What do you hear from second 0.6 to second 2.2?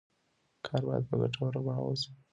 کار باید په ګټوره بڼه وشي.